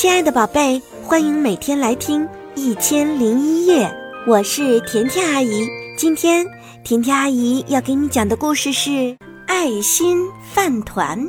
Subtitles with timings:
[0.00, 3.86] 亲爱的宝贝，欢迎每天来听《一千零一夜》，
[4.26, 5.68] 我是甜甜阿姨。
[5.94, 6.46] 今天
[6.82, 8.88] 甜甜阿姨要给你讲的故事是
[9.46, 11.20] 《爱心饭团》。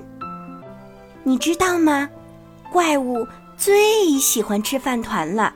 [1.23, 2.10] 你知道吗？
[2.71, 5.53] 怪物最喜欢吃饭团了，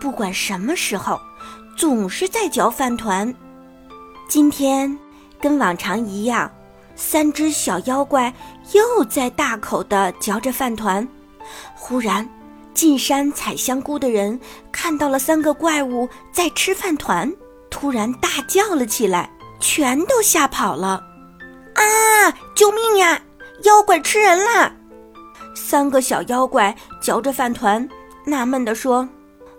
[0.00, 1.18] 不管什么时候，
[1.76, 3.34] 总是在嚼饭团。
[4.28, 4.96] 今天
[5.40, 6.48] 跟往常一样，
[6.94, 8.32] 三只小妖怪
[8.72, 11.04] 又在大口地嚼着饭团。
[11.74, 12.28] 忽然，
[12.74, 14.38] 进山采香菇的人
[14.70, 17.32] 看到了三个怪物在吃饭团，
[17.70, 19.30] 突然大叫了起来，
[19.60, 21.02] 全都吓跑了！
[21.74, 21.82] 啊！
[22.54, 23.20] 救命呀！
[23.64, 24.70] 妖怪吃人啦！
[25.54, 27.88] 三个小妖怪嚼着饭团，
[28.24, 29.08] 纳闷地说：“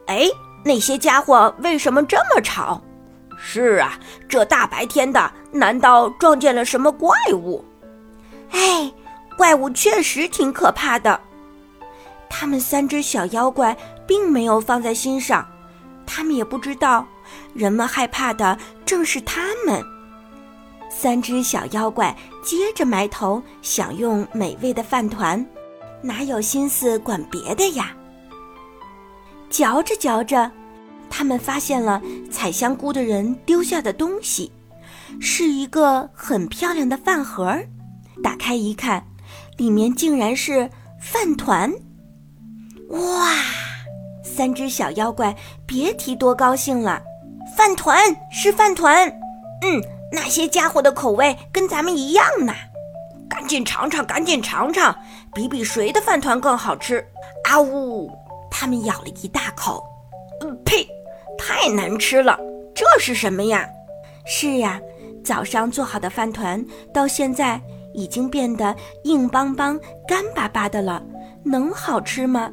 [0.06, 0.28] 哎，
[0.64, 2.82] 那些家伙为什么这么吵
[3.38, 4.00] ？”“是啊，
[4.30, 7.64] 这大白天的，难道撞见了什么怪物
[8.52, 8.92] ？”“哎，
[9.36, 11.20] 怪物确实挺可怕的。”
[12.30, 15.48] 他们三只小妖怪并没有放在心上，
[16.06, 17.06] 他们也不知道，
[17.54, 19.84] 人们害怕的正是他们。
[20.90, 25.46] 三只小妖怪接着埋头享用美味的饭团，
[26.02, 27.92] 哪有心思管别的呀？
[29.50, 30.52] 嚼着嚼着，
[31.10, 34.52] 他们发现了采香菇的人丢下的东西，
[35.20, 37.58] 是一个很漂亮的饭盒。
[38.24, 39.06] 打开一看，
[39.58, 40.70] 里面竟然是
[41.00, 41.72] 饭团。
[42.90, 43.34] 哇！
[44.24, 45.36] 三只小妖怪
[45.66, 47.02] 别提多高兴了，
[47.56, 47.98] 饭团
[48.32, 49.08] 是饭团，
[49.62, 52.54] 嗯，那些家伙的口味跟咱们一样呢，
[53.28, 54.96] 赶紧尝尝，赶紧尝尝，
[55.34, 57.06] 比比谁的饭团更好吃。
[57.50, 58.12] 啊呜！
[58.52, 59.84] 他们咬了一大口，
[60.42, 60.88] 嗯，呸，
[61.38, 62.38] 太难吃了，
[62.76, 63.68] 这是什么呀？
[64.26, 64.80] 是呀，
[65.24, 66.64] 早上做好的饭团
[66.94, 67.60] 到现在
[67.94, 71.02] 已经变得硬邦邦、干巴巴的了，
[71.44, 72.52] 能好吃吗？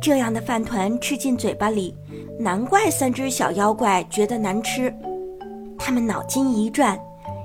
[0.00, 1.94] 这样的饭团吃进嘴巴里，
[2.38, 4.94] 难怪三只小妖怪觉得难吃。
[5.78, 6.98] 他们脑筋一转，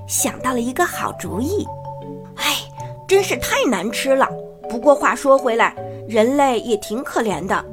[0.06, 1.66] 想到了一个好主意。
[2.36, 2.56] 哎，
[3.08, 4.28] 真是太难吃了！
[4.68, 5.74] 不过话说回来，
[6.08, 7.64] 人类也挺可怜的。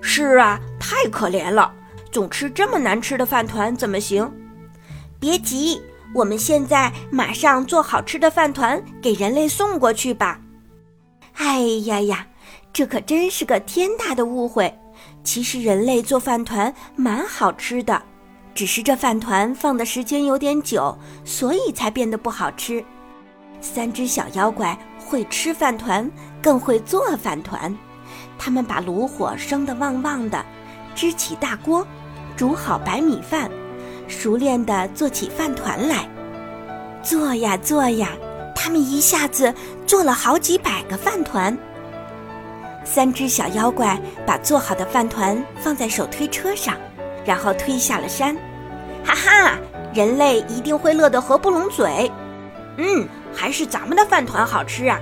[0.00, 1.72] 是啊，太可怜了，
[2.10, 4.30] 总吃这么难吃的饭团怎么行？
[5.18, 5.80] 别急，
[6.14, 10.40] 我们现在马上做好吃的饭团给人类送过去吧。
[11.34, 12.26] 哎呀呀！
[12.72, 14.72] 这可真是个天大的误会。
[15.24, 18.02] 其实人类做饭团蛮好吃的，
[18.54, 22.84] 只是这饭团放的时间有点久，所以才变得不好吃。
[23.60, 26.10] 三只小妖怪会吃饭团，
[26.42, 27.76] 更会做饭团。
[28.38, 30.44] 他们把炉火升得旺旺的，
[30.94, 31.86] 支起大锅，
[32.36, 33.50] 煮好白米饭，
[34.08, 36.08] 熟练地做起饭团来。
[37.02, 38.10] 做呀做呀，
[38.54, 39.54] 他们一下子
[39.86, 41.56] 做了好几百个饭团。
[42.84, 46.74] 三只小妖怪把做好的饭团放在手推车上，
[47.24, 48.34] 然后推下了山。
[49.04, 49.58] 哈哈，
[49.94, 52.10] 人类一定会乐得合不拢嘴。
[52.76, 54.98] 嗯，还是咱们的饭团好吃啊！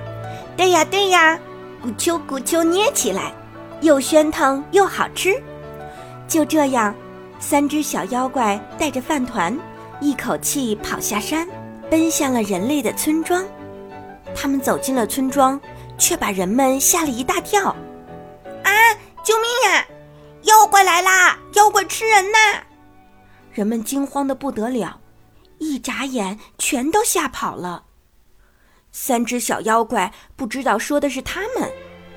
[0.57, 1.39] 对呀对呀，
[1.83, 3.31] 咕啾咕啾捏起来，
[3.81, 5.41] 又喧腾又好吃。
[6.27, 6.93] 就这样，
[7.39, 9.57] 三只小妖怪带着饭团，
[10.01, 11.47] 一口气跑下山，
[11.89, 13.43] 奔向了人类的村庄。
[14.35, 15.59] 他们走进了村庄。
[15.99, 17.75] 却把人们吓了一大跳！
[18.63, 18.71] 啊，
[19.23, 19.85] 救命呀！
[20.43, 21.37] 妖怪来啦！
[21.53, 22.63] 妖怪吃人呐！
[23.51, 24.99] 人们惊慌的不得了，
[25.57, 27.83] 一眨眼全都吓跑了。
[28.91, 31.69] 三只小妖怪不知道说的是他们。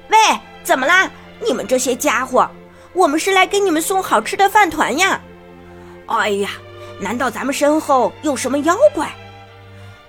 [0.08, 0.16] 喂，
[0.62, 1.10] 怎么啦？
[1.44, 2.48] 你们这些家伙，
[2.92, 5.20] 我们是来给你们送好吃的饭团呀！
[6.06, 6.50] 哎呀，
[7.00, 9.12] 难道咱们身后有什么妖怪？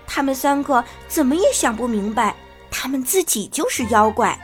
[0.05, 2.35] 他们三个怎么也想不明白。
[2.83, 4.37] 他们自己就是妖怪，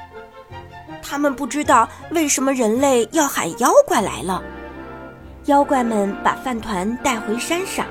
[1.03, 4.41] 他们不知道为什么人类要喊妖怪来了。
[5.47, 7.85] 妖怪们把饭团带回山上，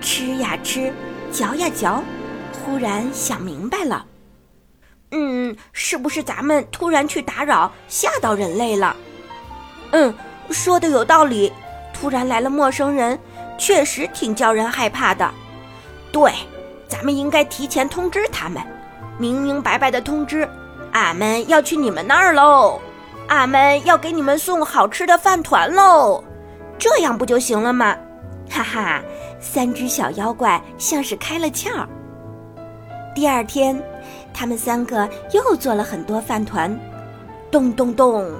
[0.00, 0.90] 吃呀吃，
[1.30, 2.02] 嚼呀嚼，
[2.64, 4.06] 忽然想明白了，
[5.10, 8.96] 嗯，是不是咱们突然去打扰，吓到人类了？
[9.90, 10.14] 嗯，
[10.48, 11.52] 说的有道理，
[11.92, 13.18] 突然来了陌生人，
[13.58, 15.30] 确实挺叫人害怕的。
[16.10, 16.32] 对，
[16.88, 18.62] 咱们应该提前通知他们。
[19.18, 20.48] 明明白白的通知，
[20.92, 22.80] 俺们要去你们那儿喽，
[23.28, 26.22] 俺们要给你们送好吃的饭团喽，
[26.78, 27.96] 这样不就行了吗？
[28.50, 29.02] 哈哈，
[29.40, 31.86] 三只小妖怪像是开了窍。
[33.14, 33.82] 第二天，
[34.32, 36.78] 他们三个又做了很多饭团。
[37.50, 38.30] 咚咚咚，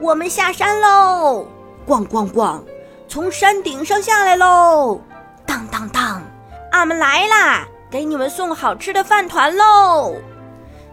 [0.00, 1.46] 我们下山喽！
[1.86, 2.60] 咣咣咣，
[3.08, 5.00] 从山顶上下来喽！
[5.46, 6.20] 当当当，
[6.72, 7.66] 俺们来啦！
[7.90, 10.14] 给你们送好吃的饭团喽！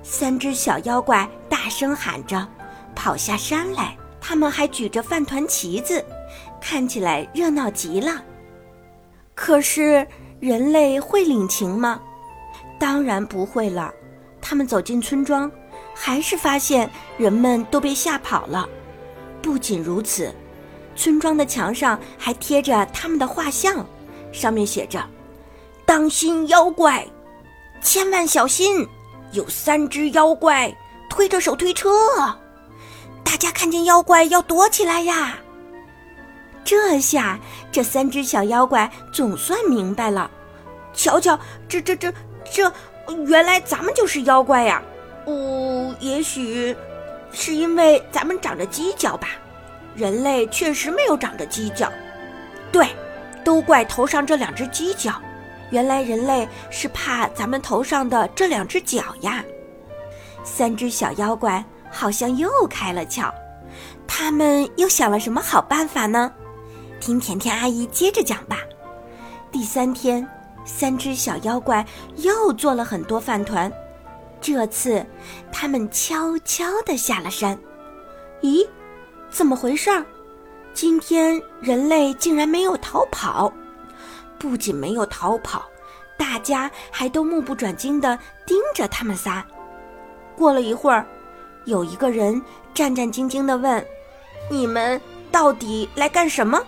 [0.03, 2.47] 三只小妖怪大声喊着，
[2.95, 3.97] 跑下山来。
[4.25, 6.03] 他们还举着饭团旗子，
[6.61, 8.23] 看起来热闹极了。
[9.35, 10.07] 可是
[10.39, 11.99] 人类会领情吗？
[12.79, 13.93] 当然不会了。
[14.39, 15.51] 他们走进村庄，
[15.93, 18.67] 还是发现人们都被吓跑了。
[19.41, 20.33] 不仅如此，
[20.95, 23.85] 村庄的墙上还贴着他们的画像，
[24.31, 25.05] 上面写着
[25.85, 27.05] ：“当心妖怪，
[27.81, 28.87] 千万小心，
[29.31, 30.75] 有三只妖怪
[31.09, 31.89] 推着手推车。”
[33.23, 35.37] 大家看见妖怪要躲起来呀！
[36.63, 37.39] 这下
[37.71, 40.29] 这三只小妖怪总算明白了。
[40.93, 41.37] 瞧瞧，
[41.67, 42.13] 这这这
[42.49, 42.71] 这，
[43.25, 44.81] 原来咱们就是妖怪呀！
[45.25, 46.75] 哦，也许
[47.31, 49.29] 是因为咱们长着犄角吧？
[49.95, 51.91] 人类确实没有长着犄角。
[52.71, 52.87] 对，
[53.43, 55.13] 都怪头上这两只犄角。
[55.73, 59.43] 原来人类是怕咱们头上的这两只脚呀！
[60.45, 61.61] 三只小妖怪。
[61.95, 63.31] 好像又开了窍，
[64.07, 66.33] 他们又想了什么好办法呢？
[66.99, 68.57] 听甜甜阿姨接着讲吧。
[69.51, 70.27] 第三天，
[70.65, 71.85] 三只小妖怪
[72.15, 73.71] 又做了很多饭团，
[74.41, 75.05] 这次
[75.51, 77.55] 他们悄悄地下了山。
[78.41, 78.67] 咦，
[79.29, 80.03] 怎么回事儿？
[80.73, 83.53] 今天人类竟然没有逃跑，
[84.43, 85.63] 不仅没有逃跑，
[86.17, 89.45] 大家还都目不转睛地盯着他们仨。
[90.35, 91.05] 过了一会儿。
[91.65, 92.41] 有一个人
[92.73, 93.87] 战战兢兢地问
[94.51, 94.99] ：“你们
[95.31, 96.61] 到底来干什么？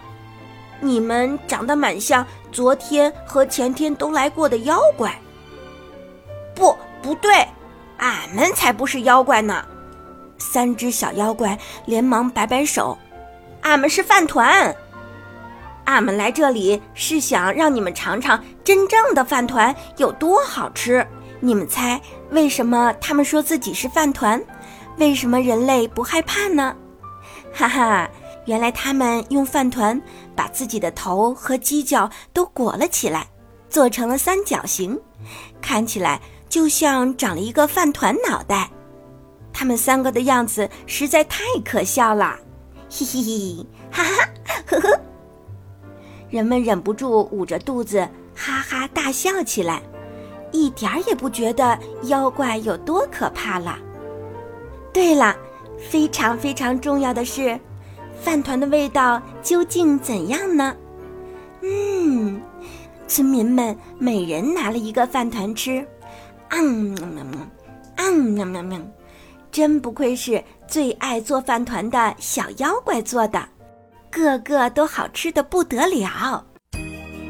[0.80, 5.14] 你们长得蛮像昨天和前天都来过的妖怪。
[6.56, 7.46] ”“不，不对，
[7.98, 9.66] 俺们才不是妖怪呢！”
[10.40, 12.98] 三只小妖怪连忙摆摆手
[13.64, 14.74] ：“俺们是饭团，
[15.86, 21.06] 俺们来这里是想让你们尝尝真正的饭团有多好吃。
[21.40, 22.00] 你们猜
[22.32, 24.44] 为什么他们说自己是饭团？”
[24.98, 26.74] 为什么人类不害怕呢？
[27.54, 28.10] 哈哈，
[28.46, 30.02] 原来他们用饭团
[30.34, 33.28] 把自己的头和犄角都裹了起来，
[33.70, 34.98] 做成了三角形，
[35.62, 38.70] 看起来就像长了一个饭团脑袋。
[39.52, 42.38] 他们三个的样子实在太可笑了，
[42.90, 44.30] 嘿嘿嘿，哈哈，
[44.66, 45.00] 呵呵。
[46.36, 48.06] 人们忍不住捂着肚子
[48.36, 49.82] 哈哈大笑起来，
[50.52, 53.80] 一点儿也不觉得妖怪有多可怕了。
[54.92, 55.34] 对了，
[55.90, 57.58] 非常非常重要的是，
[58.22, 60.76] 饭团的味道究竟怎样呢？
[61.62, 62.42] 嗯，
[63.08, 65.88] 村民们每人拿了一个饭团吃，
[66.50, 67.50] 嗯，嗯，
[67.96, 68.92] 嗯，嗯，
[69.54, 73.42] 真不愧是最爱做饭团的小妖怪做的，
[74.16, 76.42] 个个都好吃的不得了。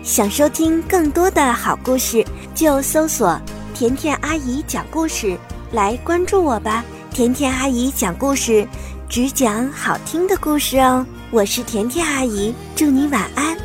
[0.03, 2.23] 想收听更多的好故事，
[2.53, 3.41] 就搜索
[3.73, 5.35] “甜甜阿姨讲故事”
[5.73, 6.85] 来关注我吧。
[7.09, 8.67] 甜甜阿姨讲故事，
[9.09, 11.03] 只讲好听的故事哦。
[11.31, 13.57] 我是甜甜阿姨，祝你晚安。